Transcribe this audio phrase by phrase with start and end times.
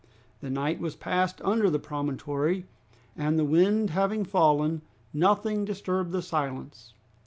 [0.39, 2.65] The night was passed under the promontory,
[3.15, 4.81] and the wind having fallen,
[5.13, 6.95] nothing disturbed the silence.